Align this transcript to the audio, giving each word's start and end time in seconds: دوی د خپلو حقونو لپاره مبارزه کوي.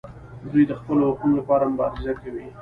دوی 0.51 0.63
د 0.69 0.73
خپلو 0.79 1.01
حقونو 1.09 1.33
لپاره 1.39 1.63
مبارزه 1.73 2.11
کوي. 2.21 2.45